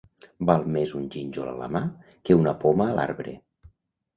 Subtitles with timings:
[0.49, 1.81] Val més un gínjol a la mà
[2.15, 3.37] que una poma a l'arbre.